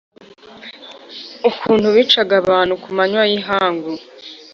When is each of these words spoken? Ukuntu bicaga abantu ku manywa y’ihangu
Ukuntu 1.49 1.87
bicaga 1.95 2.33
abantu 2.41 2.73
ku 2.81 2.89
manywa 2.97 3.23
y’ihangu 3.31 3.91